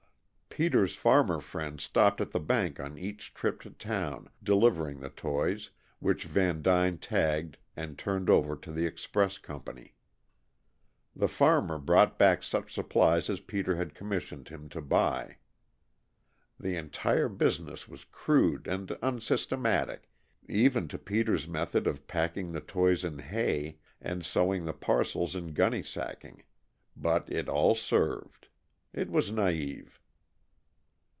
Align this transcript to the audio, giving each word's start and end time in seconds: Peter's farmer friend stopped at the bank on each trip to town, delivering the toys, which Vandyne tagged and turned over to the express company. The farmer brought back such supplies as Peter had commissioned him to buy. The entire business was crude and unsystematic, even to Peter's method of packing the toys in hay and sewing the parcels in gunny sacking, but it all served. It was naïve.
Peter's 0.53 0.97
farmer 0.97 1.39
friend 1.39 1.79
stopped 1.79 2.19
at 2.19 2.31
the 2.31 2.39
bank 2.39 2.77
on 2.77 2.97
each 2.97 3.33
trip 3.33 3.61
to 3.61 3.69
town, 3.69 4.29
delivering 4.43 4.99
the 4.99 5.09
toys, 5.09 5.69
which 5.99 6.25
Vandyne 6.25 6.97
tagged 6.97 7.55
and 7.77 7.97
turned 7.97 8.29
over 8.29 8.57
to 8.57 8.69
the 8.73 8.85
express 8.85 9.37
company. 9.37 9.95
The 11.15 11.29
farmer 11.29 11.77
brought 11.77 12.19
back 12.19 12.43
such 12.43 12.73
supplies 12.73 13.29
as 13.29 13.39
Peter 13.39 13.77
had 13.77 13.95
commissioned 13.95 14.49
him 14.49 14.67
to 14.69 14.81
buy. 14.81 15.37
The 16.59 16.75
entire 16.75 17.29
business 17.29 17.87
was 17.87 18.03
crude 18.03 18.67
and 18.67 18.97
unsystematic, 19.01 20.09
even 20.49 20.89
to 20.89 20.97
Peter's 20.97 21.47
method 21.47 21.87
of 21.87 22.07
packing 22.07 22.51
the 22.51 22.59
toys 22.61 23.05
in 23.05 23.19
hay 23.19 23.77
and 24.01 24.25
sewing 24.25 24.65
the 24.65 24.73
parcels 24.73 25.33
in 25.33 25.53
gunny 25.53 25.81
sacking, 25.81 26.43
but 26.93 27.31
it 27.31 27.47
all 27.47 27.73
served. 27.73 28.49
It 28.91 29.09
was 29.09 29.31
naïve. 29.31 29.91